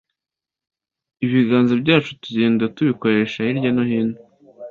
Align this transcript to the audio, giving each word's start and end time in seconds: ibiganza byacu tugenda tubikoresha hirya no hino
ibiganza 1.25 1.73
byacu 1.81 2.09
tugenda 2.23 2.71
tubikoresha 2.75 3.39
hirya 3.47 3.69
no 3.75 3.83
hino 3.89 4.17